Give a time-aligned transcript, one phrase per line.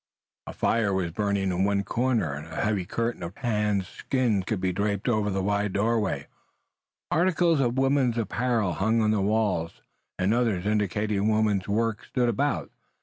[0.47, 4.59] A fire was burning in one corner, and a heavy curtain of tanned skins could
[4.59, 6.25] be draped over the wide doorway.
[7.11, 9.83] Articles of women's apparel hung on the walls,
[10.17, 12.71] and others indicating woman's work stood about.